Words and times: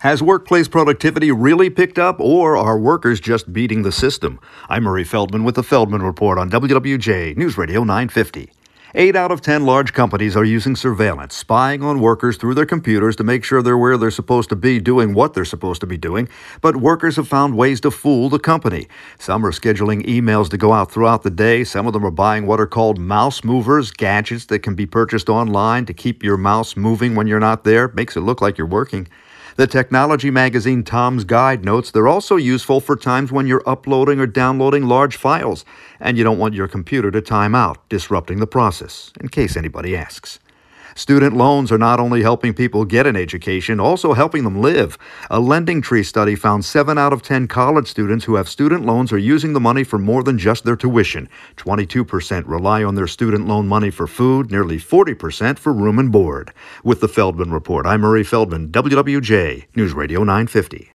Has 0.00 0.22
workplace 0.22 0.66
productivity 0.66 1.30
really 1.30 1.68
picked 1.68 1.98
up, 1.98 2.20
or 2.20 2.56
are 2.56 2.78
workers 2.78 3.20
just 3.20 3.52
beating 3.52 3.82
the 3.82 3.92
system? 3.92 4.40
I'm 4.66 4.84
Murray 4.84 5.04
Feldman 5.04 5.44
with 5.44 5.56
the 5.56 5.62
Feldman 5.62 6.02
Report 6.02 6.38
on 6.38 6.50
WWJ 6.50 7.36
News 7.36 7.58
Radio 7.58 7.84
950. 7.84 8.50
Eight 8.94 9.14
out 9.14 9.30
of 9.30 9.42
ten 9.42 9.66
large 9.66 9.92
companies 9.92 10.38
are 10.38 10.44
using 10.44 10.74
surveillance, 10.74 11.36
spying 11.36 11.82
on 11.82 12.00
workers 12.00 12.38
through 12.38 12.54
their 12.54 12.64
computers 12.64 13.14
to 13.16 13.24
make 13.24 13.44
sure 13.44 13.60
they're 13.60 13.76
where 13.76 13.98
they're 13.98 14.10
supposed 14.10 14.48
to 14.48 14.56
be, 14.56 14.80
doing 14.80 15.12
what 15.12 15.34
they're 15.34 15.44
supposed 15.44 15.82
to 15.82 15.86
be 15.86 15.98
doing. 15.98 16.30
But 16.62 16.76
workers 16.76 17.16
have 17.16 17.28
found 17.28 17.58
ways 17.58 17.78
to 17.82 17.90
fool 17.90 18.30
the 18.30 18.38
company. 18.38 18.88
Some 19.18 19.44
are 19.44 19.52
scheduling 19.52 20.06
emails 20.06 20.48
to 20.48 20.56
go 20.56 20.72
out 20.72 20.90
throughout 20.90 21.24
the 21.24 21.30
day. 21.30 21.62
Some 21.62 21.86
of 21.86 21.92
them 21.92 22.06
are 22.06 22.10
buying 22.10 22.46
what 22.46 22.58
are 22.58 22.66
called 22.66 22.98
mouse 22.98 23.44
movers, 23.44 23.90
gadgets 23.90 24.46
that 24.46 24.60
can 24.60 24.74
be 24.74 24.86
purchased 24.86 25.28
online 25.28 25.84
to 25.84 25.92
keep 25.92 26.22
your 26.22 26.38
mouse 26.38 26.74
moving 26.74 27.14
when 27.14 27.26
you're 27.26 27.38
not 27.38 27.64
there. 27.64 27.88
Makes 27.88 28.16
it 28.16 28.20
look 28.20 28.40
like 28.40 28.56
you're 28.56 28.66
working. 28.66 29.06
The 29.60 29.66
technology 29.66 30.30
magazine 30.30 30.84
Tom's 30.84 31.24
Guide 31.24 31.66
notes 31.66 31.90
they're 31.90 32.08
also 32.08 32.36
useful 32.36 32.80
for 32.80 32.96
times 32.96 33.30
when 33.30 33.46
you're 33.46 33.62
uploading 33.68 34.18
or 34.18 34.26
downloading 34.26 34.86
large 34.86 35.18
files 35.18 35.66
and 36.00 36.16
you 36.16 36.24
don't 36.24 36.38
want 36.38 36.54
your 36.54 36.66
computer 36.66 37.10
to 37.10 37.20
time 37.20 37.54
out, 37.54 37.86
disrupting 37.90 38.38
the 38.38 38.46
process, 38.46 39.12
in 39.20 39.28
case 39.28 39.58
anybody 39.58 39.94
asks. 39.94 40.38
Student 40.94 41.36
loans 41.36 41.70
are 41.70 41.78
not 41.78 42.00
only 42.00 42.22
helping 42.22 42.54
people 42.54 42.84
get 42.84 43.06
an 43.06 43.16
education, 43.16 43.80
also 43.80 44.12
helping 44.12 44.44
them 44.44 44.60
live. 44.60 44.98
A 45.30 45.38
LendingTree 45.38 46.04
study 46.04 46.34
found 46.34 46.64
7 46.64 46.98
out 46.98 47.12
of 47.12 47.22
10 47.22 47.48
college 47.48 47.86
students 47.86 48.24
who 48.24 48.34
have 48.34 48.48
student 48.48 48.84
loans 48.84 49.12
are 49.12 49.18
using 49.18 49.52
the 49.52 49.60
money 49.60 49.84
for 49.84 49.98
more 49.98 50.22
than 50.22 50.38
just 50.38 50.64
their 50.64 50.76
tuition. 50.76 51.28
22% 51.56 52.44
rely 52.46 52.82
on 52.82 52.94
their 52.94 53.06
student 53.06 53.46
loan 53.46 53.68
money 53.68 53.90
for 53.90 54.06
food, 54.06 54.50
nearly 54.50 54.78
40% 54.78 55.58
for 55.58 55.72
room 55.72 55.98
and 55.98 56.10
board. 56.10 56.52
With 56.82 57.00
the 57.00 57.08
Feldman 57.08 57.52
Report, 57.52 57.86
I'm 57.86 58.00
Murray 58.00 58.24
Feldman, 58.24 58.68
WWJ, 58.68 59.66
News 59.76 59.92
Radio 59.92 60.20
950. 60.20 60.88